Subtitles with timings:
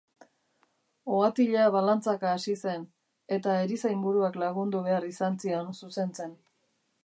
[1.17, 2.87] Ohatila balantzaka hasi zen,
[3.37, 6.37] eta erizainburuak lagundu behar izan zion zuzentzen.